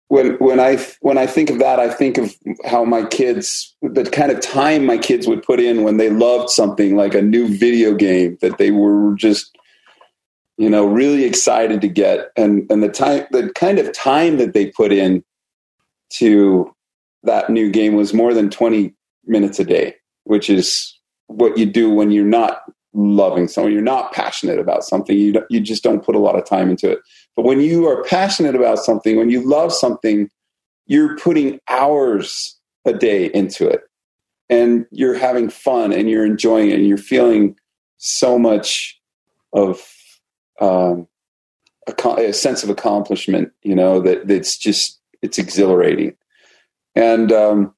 [0.09, 4.05] when when I when I think of that, I think of how my kids, the
[4.05, 7.47] kind of time my kids would put in when they loved something like a new
[7.47, 9.57] video game that they were just,
[10.57, 14.53] you know, really excited to get, and and the time, the kind of time that
[14.53, 15.23] they put in
[16.15, 16.75] to
[17.23, 18.95] that new game was more than twenty
[19.27, 20.99] minutes a day, which is
[21.31, 22.63] what you do when you're not
[22.93, 26.45] loving someone, you're not passionate about something, you you just don't put a lot of
[26.45, 26.99] time into it.
[27.37, 30.29] But when you are passionate about something, when you love something,
[30.87, 33.83] you're putting hours a day into it
[34.49, 37.57] and you're having fun and you're enjoying it and you're feeling
[37.99, 39.01] so much
[39.53, 39.81] of
[40.61, 41.07] um,
[41.87, 46.17] a, a sense of accomplishment, you know, that it's just, it's exhilarating.
[46.97, 47.75] And um,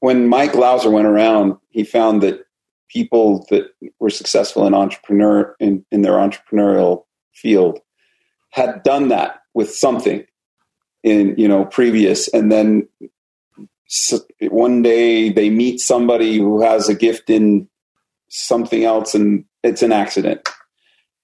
[0.00, 2.44] when Mike Glauser went around, he found that
[2.90, 7.80] people that were successful in entrepreneur in, in their entrepreneurial field
[8.50, 10.24] had done that with something
[11.02, 12.28] in you know previous.
[12.28, 12.88] And then
[14.42, 17.68] one day they meet somebody who has a gift in
[18.28, 20.48] something else and it's an accident.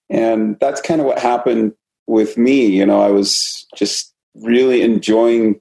[0.09, 1.73] And that's kind of what happened
[2.07, 2.65] with me.
[2.65, 5.59] You know i was just really enjoying,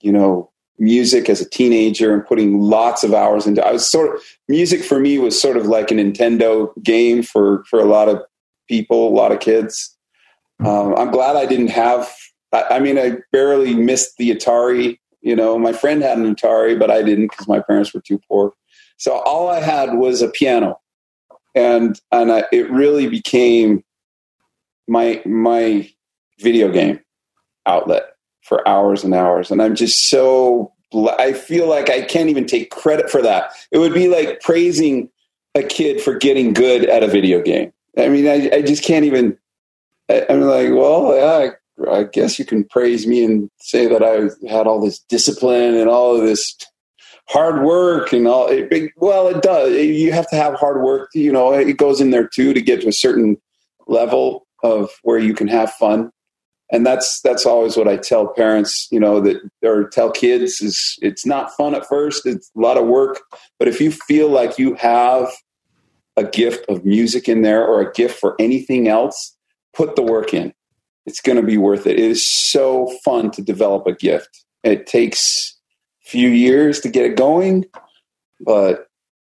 [0.00, 0.49] you know,
[0.80, 3.64] music as a teenager and putting lots of hours into.
[3.64, 7.62] I was sort of music for me was sort of like a Nintendo game for
[7.64, 8.22] for a lot of
[8.68, 9.96] people, a lot of kids.
[10.64, 12.12] Um, I'm glad I didn't have.
[12.52, 14.98] I, I mean, I barely missed the Atari.
[15.20, 18.20] You know, my friend had an Atari, but I didn't because my parents were too
[18.26, 18.52] poor.
[18.96, 20.80] So all I had was a piano,
[21.54, 23.84] and and I, it really became
[24.88, 25.90] my my
[26.40, 27.00] video game
[27.66, 28.04] outlet
[28.42, 29.50] for hours and hours.
[29.50, 30.72] And I'm just so
[31.18, 33.52] I feel like I can't even take credit for that.
[33.70, 35.08] It would be like praising
[35.54, 37.72] a kid for getting good at a video game.
[37.96, 39.36] I mean, I, I just can't even.
[40.08, 41.50] I, am like, well, yeah,
[41.88, 45.76] I, I guess you can praise me and say that I had all this discipline
[45.76, 46.56] and all of this
[47.28, 48.48] hard work and all.
[48.48, 49.72] It, well, it does.
[49.72, 51.10] You have to have hard work.
[51.14, 53.36] You know, it goes in there too to get to a certain
[53.86, 56.10] level of where you can have fun.
[56.72, 60.96] And that's that's always what I tell parents, you know, that or tell kids is
[61.02, 62.26] it's not fun at first.
[62.26, 63.20] It's a lot of work,
[63.58, 65.28] but if you feel like you have
[66.16, 69.36] a gift of music in there or a gift for anything else,
[69.74, 70.52] put the work in.
[71.06, 71.98] It's going to be worth it.
[71.98, 74.44] It is so fun to develop a gift.
[74.62, 75.56] It takes
[76.04, 77.64] a few years to get it going,
[78.40, 78.86] but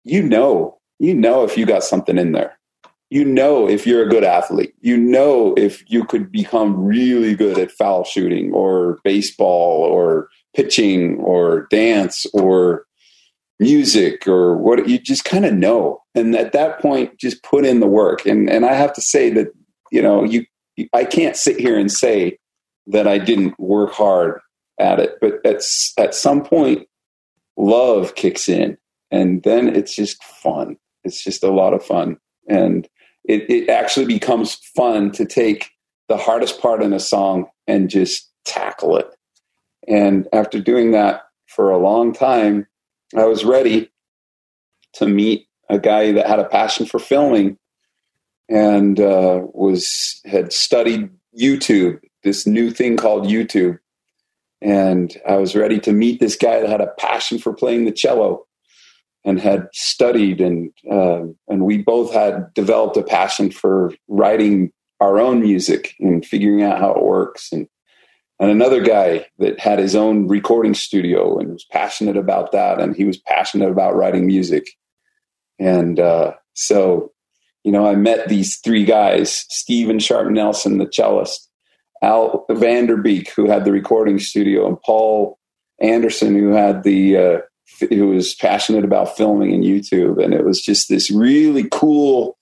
[0.03, 2.57] you know, you know if you got something in there.
[3.09, 4.73] You know if you're a good athlete.
[4.81, 11.17] You know if you could become really good at foul shooting or baseball or pitching
[11.19, 12.85] or dance or
[13.59, 16.01] music or what you just kind of know.
[16.13, 18.25] And at that point just put in the work.
[18.25, 19.47] And and I have to say that,
[19.91, 20.45] you know, you
[20.93, 22.37] I can't sit here and say
[22.87, 24.39] that I didn't work hard
[24.79, 25.17] at it.
[25.21, 25.61] But at,
[25.97, 26.87] at some point,
[27.57, 28.77] love kicks in,
[29.11, 30.77] and then it's just fun.
[31.03, 32.17] It's just a lot of fun.
[32.49, 32.87] And
[33.27, 35.71] it, it actually becomes fun to take
[36.07, 39.07] the hardest part in a song and just tackle it.
[39.87, 42.67] And after doing that for a long time,
[43.15, 43.91] I was ready
[44.93, 47.57] to meet a guy that had a passion for filming
[48.49, 51.09] and uh, was had studied
[51.39, 53.79] YouTube, this new thing called YouTube,
[54.61, 57.91] and I was ready to meet this guy that had a passion for playing the
[57.91, 58.45] cello
[59.25, 65.19] and had studied and uh, and we both had developed a passion for writing our
[65.19, 67.51] own music and figuring out how it works.
[67.51, 67.67] And
[68.39, 72.95] and another guy that had his own recording studio and was passionate about that and
[72.95, 74.67] he was passionate about writing music.
[75.59, 77.11] And uh, so
[77.63, 81.49] you know i met these three guys Stephen Sharp Nelson the cellist
[82.01, 85.39] Al Vanderbeek, who had the recording studio, and Paul
[85.79, 87.37] Anderson, who had the uh,
[87.89, 92.37] who was passionate about filming and YouTube, and it was just this really cool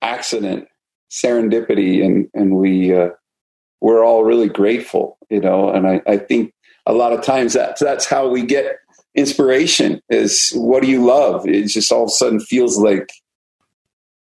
[0.00, 0.66] accident,
[1.10, 3.10] serendipity, and and we uh,
[3.80, 5.70] we're all really grateful, you know.
[5.70, 6.52] And I, I think
[6.86, 8.76] a lot of times that's that's how we get
[9.14, 11.46] inspiration is what do you love?
[11.46, 13.10] It just all of a sudden feels like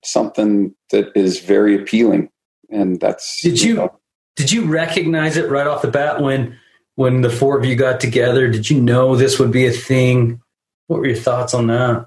[0.04, 2.30] something that is very appealing,
[2.70, 3.68] and that's did you.
[3.68, 4.00] you know,
[4.36, 6.58] did you recognize it right off the bat when
[7.00, 8.46] when the four of you got together?
[8.46, 10.42] Did you know this would be a thing?
[10.86, 12.06] What were your thoughts on that?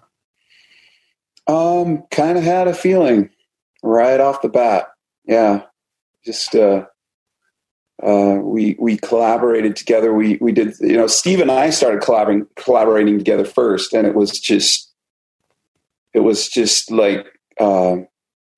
[1.47, 3.32] Um, kind of had a feeling
[3.82, 4.89] right off the bat.
[5.25, 5.63] Yeah,
[6.23, 6.86] just uh,
[8.03, 10.13] uh, we we collaborated together.
[10.13, 14.13] We we did you know Steve and I started collaborating collaborating together first, and it
[14.13, 14.93] was just
[16.13, 17.25] it was just like
[17.60, 17.95] uh,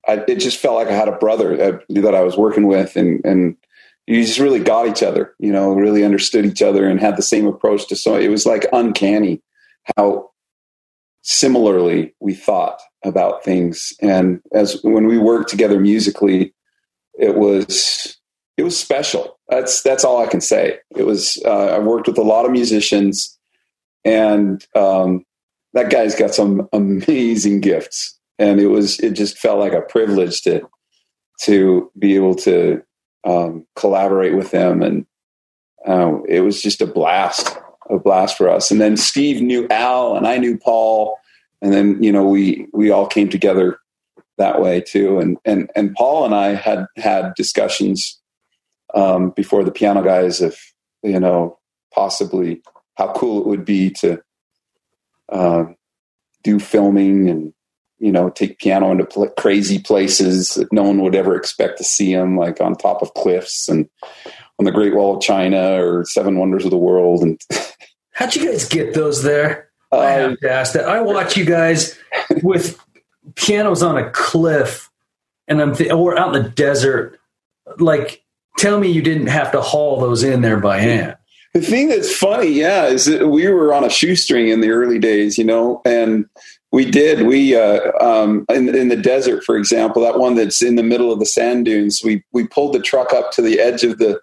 [0.06, 2.94] I, it just felt like I had a brother that, that I was working with,
[2.94, 3.56] and and
[4.06, 7.22] you just really got each other, you know, really understood each other, and had the
[7.22, 8.16] same approach to so.
[8.16, 9.42] It was like uncanny
[9.96, 10.30] how
[11.22, 16.54] similarly we thought about things, and as when we worked together musically,
[17.18, 18.16] it was
[18.56, 19.38] it was special.
[19.48, 20.78] That's that's all I can say.
[20.96, 21.42] It was.
[21.44, 23.38] Uh, I worked with a lot of musicians,
[24.04, 25.24] and um,
[25.72, 30.42] that guy's got some amazing gifts and it was it just felt like a privilege
[30.42, 30.62] to
[31.40, 32.82] to be able to
[33.26, 35.04] um, collaborate with them, and
[35.86, 37.58] uh, it was just a blast,
[37.90, 38.70] a blast for us.
[38.70, 41.18] And then Steve knew Al, and I knew Paul,
[41.60, 43.78] and then you know we we all came together
[44.38, 45.18] that way too.
[45.18, 48.18] And and and Paul and I had had discussions
[48.94, 50.56] um, before the piano guys of
[51.02, 51.58] you know
[51.92, 52.62] possibly
[52.94, 54.22] how cool it would be to
[55.30, 55.64] uh,
[56.44, 57.52] do filming and
[57.98, 61.84] you know, take piano into pl- crazy places that no one would ever expect to
[61.84, 63.88] see them, like on top of cliffs and
[64.58, 67.22] on the Great Wall of China or Seven Wonders of the World.
[67.22, 67.40] And
[68.12, 69.70] how'd you guys get those there?
[69.92, 70.88] Uh, I have to ask that.
[70.88, 71.98] I watch you guys
[72.42, 72.78] with
[73.34, 74.90] pianos on a cliff,
[75.48, 77.18] and I'm th- or out in the desert.
[77.78, 78.22] Like,
[78.58, 81.16] tell me you didn't have to haul those in there by hand.
[81.54, 84.98] The thing that's funny, yeah, is that we were on a shoestring in the early
[84.98, 86.26] days, you know, and
[86.76, 87.26] we did.
[87.26, 91.10] We uh, um, in, in the desert, for example, that one that's in the middle
[91.10, 92.02] of the sand dunes.
[92.04, 94.20] We we pulled the truck up to the edge of the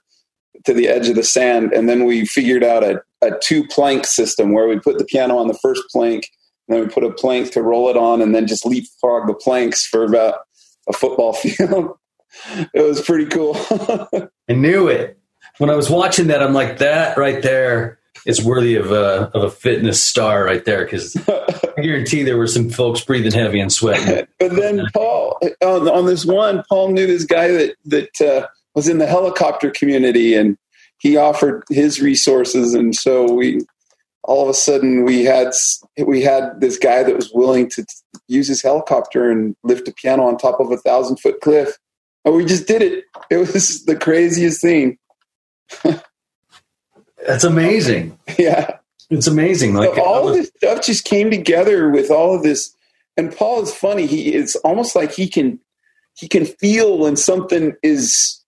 [0.66, 4.06] to the edge of the sand, and then we figured out a, a two plank
[4.06, 6.30] system where we put the piano on the first plank,
[6.68, 9.34] and then we put a plank to roll it on, and then just leapfrog the
[9.34, 10.36] planks for about
[10.88, 11.98] a football field.
[12.76, 13.56] it was pretty cool.
[14.48, 15.18] I knew it
[15.58, 16.44] when I was watching that.
[16.44, 20.86] I'm like, that right there is worthy of a of a fitness star right there
[20.86, 24.28] because I guarantee there were some folks breathing heavy and sweating.
[24.40, 28.88] but then Paul on, on, this one, Paul knew this guy that that uh, was
[28.88, 30.58] in the helicopter community, and
[30.98, 33.60] he offered his resources, and so we
[34.24, 35.54] all of a sudden we had
[36.06, 37.86] we had this guy that was willing to
[38.28, 41.78] use his helicopter and lift a piano on top of a thousand foot cliff.
[42.26, 43.04] And we just did it.
[43.30, 44.98] It was the craziest thing.
[47.26, 48.18] That's amazing.
[48.38, 48.78] Yeah.
[49.10, 49.76] It's amazing.
[49.76, 52.76] Like so all of this stuff just came together with all of this.
[53.16, 54.06] And Paul is funny.
[54.06, 55.60] He it's almost like he can
[56.16, 58.42] he can feel when something is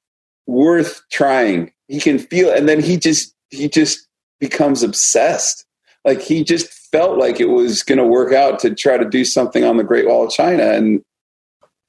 [0.48, 1.72] worth trying.
[1.88, 4.08] He can feel and then he just he just
[4.40, 5.66] becomes obsessed.
[6.04, 9.26] Like he just felt like it was going to work out to try to do
[9.26, 11.04] something on the Great Wall of China and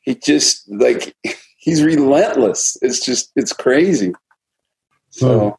[0.01, 1.15] he just like
[1.57, 2.77] he's relentless.
[2.83, 4.13] It's just it's crazy.
[5.11, 5.59] So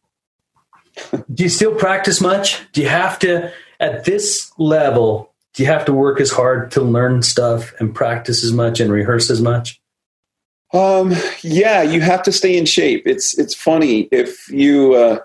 [1.32, 2.60] do you still practice much?
[2.72, 6.80] Do you have to, at this level, do you have to work as hard to
[6.80, 9.80] learn stuff and practice as much and rehearse as much?
[10.72, 13.02] Um, yeah, you have to stay in shape.
[13.06, 15.18] It's it's funny if you uh,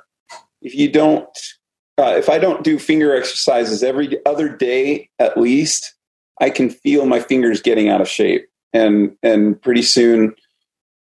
[0.62, 1.28] if you don't
[1.98, 5.96] uh, if I don't do finger exercises every other day at least,
[6.40, 10.34] I can feel my fingers getting out of shape, and and pretty soon,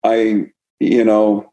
[0.04, 1.52] I you know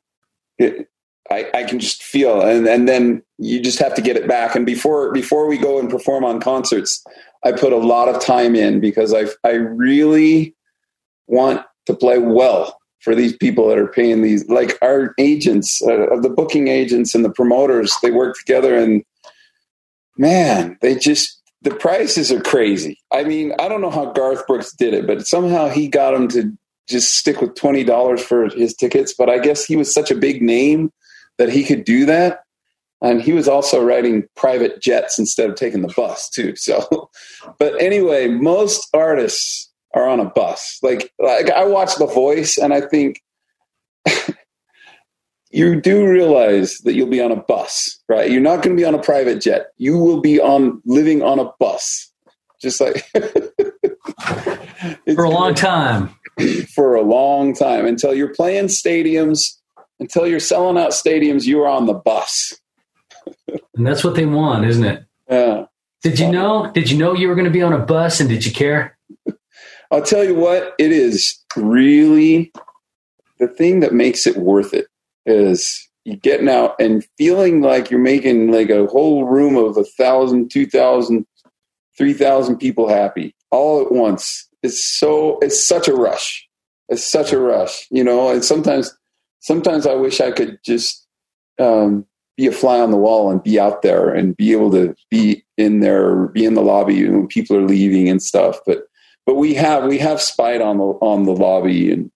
[0.60, 0.88] it,
[1.32, 4.56] I, I can just feel and and then you just have to get it back.
[4.56, 7.04] And before before we go and perform on concerts
[7.46, 10.54] i put a lot of time in because i i really
[11.28, 16.20] want to play well for these people that are paying these like our agents uh,
[16.22, 19.04] the booking agents and the promoters they work together and
[20.18, 23.00] man they just the prices are crazy.
[23.12, 26.28] I mean i don't know how garth brooks did it but somehow he got them
[26.30, 26.52] to
[26.88, 30.42] just stick with $20 for his tickets but i guess he was such a big
[30.42, 30.92] name
[31.38, 32.42] that he could do that.
[33.02, 36.56] And he was also riding private jets instead of taking the bus too.
[36.56, 37.10] So,
[37.60, 40.80] but anyway, most artists are on a bus.
[40.82, 43.22] Like, like I watch The Voice, and I think
[45.52, 48.30] you do realize that you'll be on a bus, right?
[48.30, 49.68] You're not going to be on a private jet.
[49.78, 52.12] You will be on living on a bus,
[52.62, 53.06] just like
[55.16, 56.14] for a long time.
[56.76, 59.54] For a long time until you're playing stadiums
[60.00, 62.54] until you're selling out stadiums, you are on the bus.
[63.76, 65.06] and that's what they want, isn't it?
[65.30, 65.66] Yeah.
[66.02, 66.72] Did you know?
[66.72, 68.98] Did you know you were going to be on a bus, and did you care?
[69.92, 70.76] I'll tell you what.
[70.78, 72.52] It is really
[73.40, 74.88] the thing that makes it worth it
[75.26, 79.84] is you getting out and feeling like you're making like a whole room of a
[79.84, 81.26] thousand, two thousand,
[81.98, 84.48] three thousand people happy all at once.
[84.62, 86.48] It's so it's such a rush.
[86.90, 88.30] It's such a rush, you know.
[88.30, 88.96] And sometimes
[89.46, 91.06] sometimes I wish I could just
[91.60, 92.06] um,
[92.36, 95.46] be a fly on the wall and be out there and be able to be
[95.56, 98.58] in there, be in the lobby when people are leaving and stuff.
[98.66, 98.88] But
[99.26, 102.12] but we have we have spied on the on the lobby and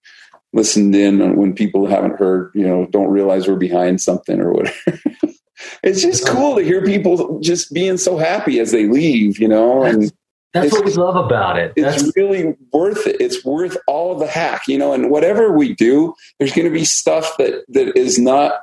[0.53, 4.99] listened in when people haven't heard, you know, don't realize we're behind something or whatever.
[5.83, 9.83] it's just cool to hear people just being so happy as they leave, you know,
[9.83, 10.11] and
[10.53, 11.73] that's what we love about it.
[11.75, 13.17] That's, it's really worth it.
[13.19, 14.93] It's worth all the hack, you know.
[14.93, 18.62] And whatever we do, there's going to be stuff that that is not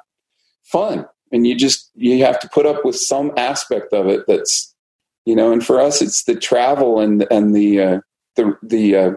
[0.64, 4.74] fun, and you just you have to put up with some aspect of it that's,
[5.24, 5.52] you know.
[5.52, 8.00] And for us, it's the travel and and the uh,
[8.34, 9.10] the the uh,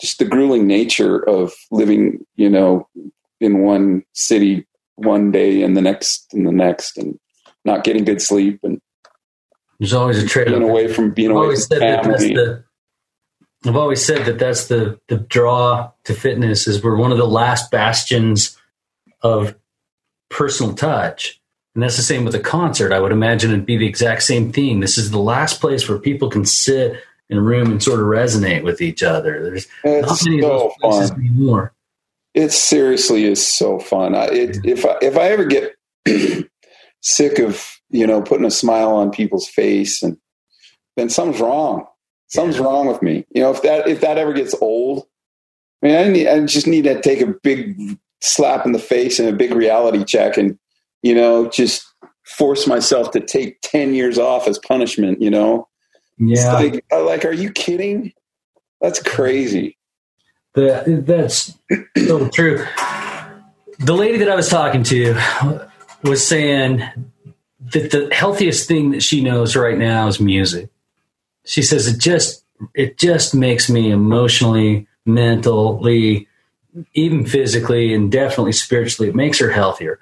[0.00, 2.88] just the grueling nature of living, you know,
[3.40, 4.66] in one city
[4.96, 7.20] one day and the next and the next, and
[7.64, 8.80] not getting good sleep and
[9.78, 12.34] there's always a trade away from being I've away from family.
[12.34, 12.64] The,
[13.66, 17.26] I've always said that that's the the draw to fitness is we're one of the
[17.26, 18.56] last bastions
[19.22, 19.54] of
[20.28, 21.40] personal touch.
[21.74, 22.92] And that's the same with a concert.
[22.92, 24.78] I would imagine it'd be the exact same thing.
[24.78, 28.06] This is the last place where people can sit in a room and sort of
[28.06, 29.42] resonate with each other.
[29.42, 31.20] There's it's not many so of those places fun.
[31.20, 31.72] anymore.
[32.32, 34.14] It seriously is so fun.
[34.14, 35.74] I, it, if I, if I ever get
[37.04, 40.16] sick of you know putting a smile on people's face and
[40.96, 41.86] then something's wrong
[42.28, 42.64] something's yeah.
[42.64, 45.04] wrong with me you know if that if that ever gets old
[45.82, 49.18] i mean i, need, I just need to take a big slap in the face
[49.18, 50.58] and a big reality check and,
[51.02, 51.84] you know, just
[52.24, 55.68] force myself to take 10 years off as punishment, you know?
[56.18, 56.54] Yeah.
[56.54, 58.12] Like, uh, like, are you kidding?
[58.80, 59.76] That's crazy.
[60.54, 61.54] The, that's
[62.06, 62.64] so true.
[63.80, 65.68] The lady that I was talking to
[66.04, 66.82] was saying
[67.72, 70.68] that the healthiest thing that she knows right now is music.
[71.44, 72.44] She says it just
[72.74, 76.28] it just makes me emotionally, mentally,
[76.94, 79.08] even physically, and definitely spiritually.
[79.08, 79.98] It makes her healthier.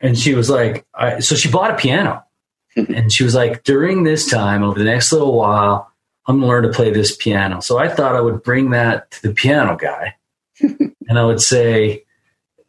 [0.00, 2.24] And she was like, I, so she bought a piano,
[2.76, 5.92] and she was like, during this time, over the next little while,
[6.26, 7.60] I'm going to learn to play this piano.
[7.60, 10.16] So I thought I would bring that to the piano guy,
[10.60, 12.04] and I would say,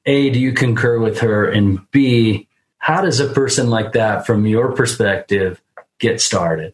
[0.06, 1.46] A, do you concur with her?
[1.46, 2.48] And B,
[2.78, 5.62] how does a person like that, from your perspective,
[6.00, 6.74] get started?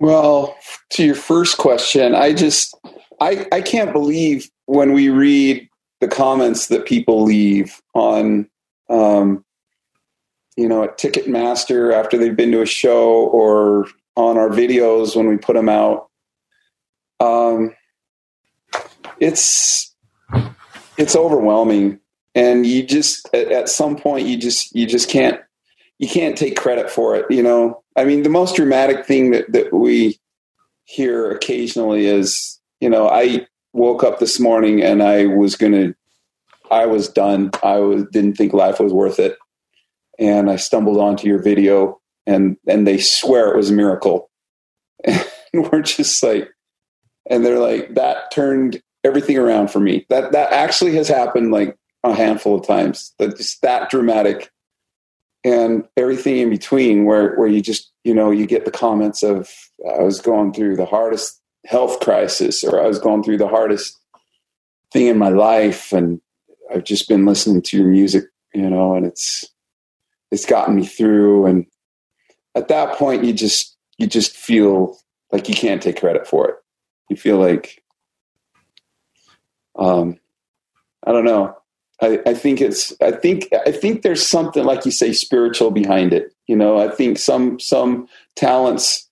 [0.00, 0.56] Well,
[0.90, 2.74] to your first question, I just
[3.20, 5.68] I, I can't believe when we read
[6.00, 8.48] the comments that people leave on
[8.90, 9.44] um,
[10.56, 13.86] you know at Ticketmaster after they've been to a show or
[14.16, 16.08] on our videos when we put them out.
[17.20, 17.74] Um,
[19.20, 19.94] it's
[20.96, 21.98] it's overwhelming.
[22.34, 25.40] And you just at, some point you just you just can't
[25.98, 27.82] you can't take credit for it you know?
[27.96, 30.18] I mean the most dramatic thing that that we
[30.84, 35.94] hear occasionally is you know i woke up this morning and i was gonna
[36.70, 37.50] i was done.
[37.62, 39.36] I was didn't think life was worth it.
[40.18, 44.30] And i stumbled onto your video and and they swear it was a miracle.
[45.54, 46.48] And we're just like
[47.28, 50.06] and they're like that turned everything around for me.
[50.08, 53.14] That that actually has happened like a handful of times.
[53.18, 54.50] That just that dramatic
[55.44, 59.48] and everything in between where where you just you know you get the comments of
[59.98, 63.98] i was going through the hardest health crisis or i was going through the hardest
[64.92, 66.20] thing in my life and
[66.72, 68.22] i've just been listening to your music
[68.54, 69.52] you know and it's
[70.32, 71.46] it's gotten me through.
[71.46, 71.66] And
[72.56, 74.98] at that point you just you just feel
[75.30, 76.56] like you can't take credit for it.
[77.08, 77.81] You feel like
[79.82, 80.18] um
[81.04, 81.56] i don't know
[82.02, 86.12] I, I, think it's I think I think there's something like you say spiritual behind
[86.12, 86.34] it.
[86.48, 89.08] You know, I think some some talents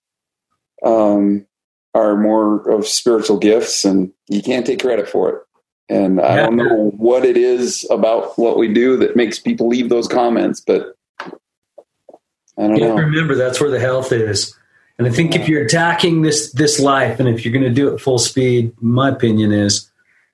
[0.85, 1.47] um,
[1.95, 5.43] are more of spiritual gifts, and you can't take credit for it.
[5.89, 6.21] And.
[6.21, 10.09] I don't know what it is about what we do that makes people leave those
[10.09, 12.95] comments, but I don't know.
[12.95, 14.57] Remember, that's where the health is.
[14.99, 17.95] And I think if you're attacking this this life, and if you're going to do
[17.95, 19.89] it full speed, my opinion is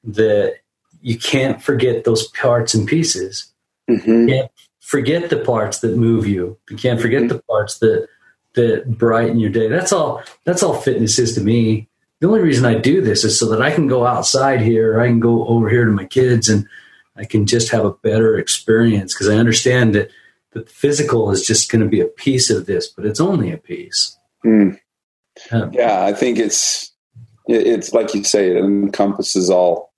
[0.07, 0.57] that
[1.01, 3.53] you can't forget those parts and pieces.
[3.89, 4.29] Mm-hmm.
[4.29, 4.51] You can't
[4.81, 6.59] forget the parts that move you.
[6.71, 7.37] You can't forget mm-hmm.
[7.37, 8.09] the parts that
[8.55, 9.69] that brighten your day.
[9.69, 10.23] That's all.
[10.45, 11.89] That's all fitness is to me.
[12.21, 14.99] The only reason I do this is so that I can go outside here.
[15.01, 16.67] I can go over here to my kids, and
[17.15, 20.11] I can just have a better experience because I understand that
[20.53, 23.59] the physical is just going to be a piece of this, but it's only a
[23.59, 24.17] piece.
[24.45, 24.81] Mm.
[25.51, 26.93] Um, yeah, I think it's
[27.47, 29.93] it's like you say, it encompasses all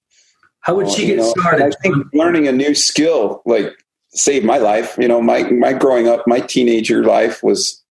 [0.61, 1.63] how would she get know, started?
[1.63, 3.73] I think learning a new skill like
[4.11, 4.97] saved my life.
[4.99, 7.83] You know, my my growing up, my teenager life was,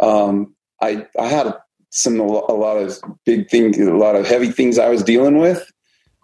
[0.00, 1.54] um, I I had
[1.90, 5.70] some a lot of big things, a lot of heavy things I was dealing with,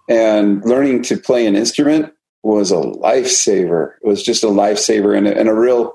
[0.08, 2.12] and learning to play an instrument
[2.42, 3.92] was a lifesaver.
[4.02, 5.94] It was just a lifesaver and a, and a real,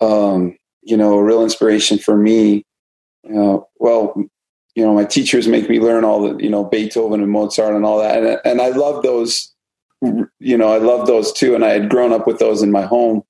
[0.00, 2.64] um, you know, a real inspiration for me.
[3.24, 4.14] Uh, well,
[4.74, 7.84] you know, my teachers make me learn all the, you know, Beethoven and Mozart and
[7.84, 8.22] all that.
[8.22, 9.52] And, and I love those,
[10.00, 11.54] you know, I love those too.
[11.54, 13.22] And I had grown up with those in my home.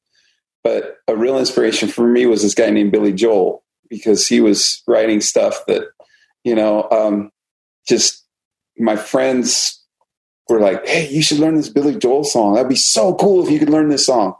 [0.62, 4.82] But a real inspiration for me was this guy named Billy Joel because he was
[4.86, 5.88] writing stuff that,
[6.44, 7.32] you know, um,
[7.88, 8.24] just
[8.78, 9.82] my friends
[10.48, 12.54] were like, "Hey, you should learn this Billy Joel song.
[12.54, 14.34] That'd be so cool if you could learn this song."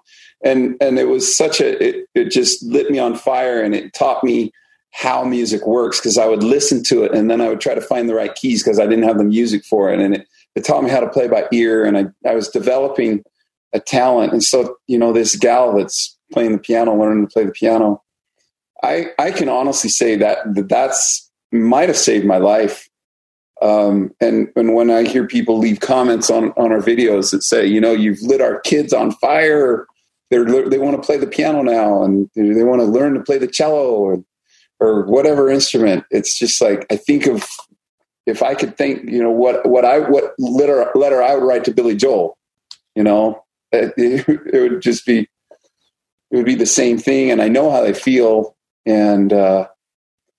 [0.44, 3.92] And and it was such a it, it just lit me on fire and it
[3.94, 4.53] taught me
[4.93, 7.80] how music works because I would listen to it and then I would try to
[7.80, 9.99] find the right keys because I didn't have the music for it.
[9.99, 13.24] And it, it taught me how to play by ear and I, I was developing
[13.72, 14.32] a talent.
[14.32, 18.03] And so, you know, this gal that's playing the piano, learning to play the piano,
[18.82, 22.88] I, I can honestly say that, that that's might have saved my life.
[23.62, 27.64] Um, and, and when I hear people leave comments on, on our videos that say,
[27.64, 29.86] you know, you've lit our kids on fire,
[30.30, 33.38] they're, they want to play the piano now and they want to learn to play
[33.38, 34.24] the cello or
[34.83, 36.05] or whatever instrument.
[36.11, 37.47] It's just like I think of
[38.26, 41.64] if I could think, you know, what what I what letter letter I would write
[41.64, 42.37] to Billy Joel,
[42.95, 45.28] you know, it, it would just be
[46.30, 48.57] it would be the same thing, and I know how they feel,
[48.87, 49.68] and uh,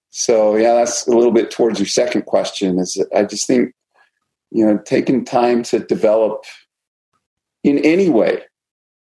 [0.10, 2.80] so yeah, that's a little bit towards your second question.
[2.80, 3.74] Is I just think
[4.52, 6.46] you know taking time to develop
[7.64, 8.42] in any way,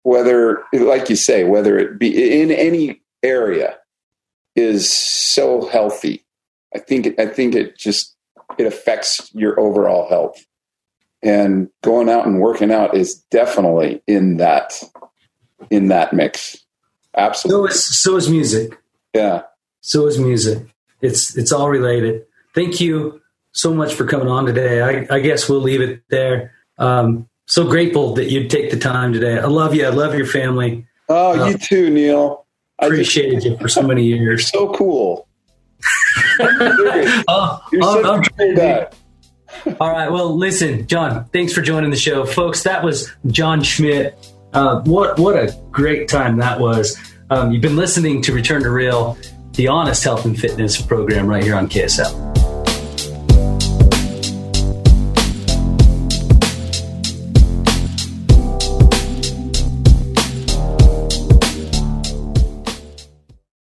[0.03, 3.77] whether, like you say, whether it be in any area,
[4.55, 6.23] is so healthy.
[6.75, 8.15] I think I think it just
[8.57, 10.45] it affects your overall health.
[11.21, 14.73] And going out and working out is definitely in that
[15.69, 16.57] in that mix.
[17.15, 17.71] Absolutely.
[17.71, 18.77] So is, so is music.
[19.13, 19.43] Yeah.
[19.81, 20.67] So is music.
[21.01, 22.25] It's it's all related.
[22.53, 24.81] Thank you so much for coming on today.
[24.81, 26.53] I, I guess we'll leave it there.
[26.77, 29.37] Um, so grateful that you'd take the time today.
[29.37, 29.85] I love you.
[29.85, 30.87] I love your family.
[31.09, 32.42] Oh, uh, you too, Neil.
[32.79, 34.49] I appreciated you for so many years.
[34.49, 35.27] so cool.
[36.39, 38.21] oh, You're oh,
[38.55, 38.87] guy.
[39.79, 40.11] All right.
[40.11, 41.25] Well, listen, Jon.
[41.25, 42.63] Thanks for joining the show, folks.
[42.63, 44.31] That was Jon Schmidt.
[44.53, 46.97] Uh, what what a great time that was.
[47.29, 49.17] Um, you've been listening to Return to Real,
[49.53, 52.42] the honest health and fitness program right here on KSL.